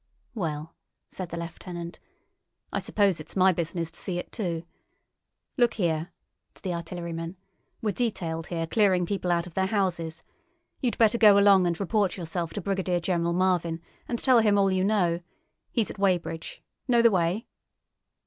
"Well," 0.33 0.73
said 1.11 1.29
the 1.29 1.37
lieutenant, 1.37 1.99
"I 2.73 2.79
suppose 2.79 3.19
it's 3.19 3.35
my 3.35 3.53
business 3.53 3.91
to 3.91 3.99
see 3.99 4.17
it 4.17 4.31
too. 4.31 4.63
Look 5.57 5.75
here"—to 5.75 6.61
the 6.63 6.73
artilleryman—"we're 6.73 7.91
detailed 7.91 8.47
here 8.47 8.65
clearing 8.65 9.05
people 9.05 9.31
out 9.31 9.45
of 9.45 9.53
their 9.53 9.67
houses. 9.67 10.23
You'd 10.81 10.97
better 10.97 11.19
go 11.19 11.37
along 11.37 11.67
and 11.67 11.79
report 11.79 12.17
yourself 12.17 12.51
to 12.53 12.61
Brigadier 12.61 12.99
General 12.99 13.33
Marvin, 13.33 13.79
and 14.07 14.17
tell 14.17 14.39
him 14.39 14.57
all 14.57 14.71
you 14.71 14.83
know. 14.83 15.19
He's 15.71 15.91
at 15.91 15.99
Weybridge. 15.99 16.63
Know 16.87 17.03
the 17.03 17.11
way?" 17.11 17.45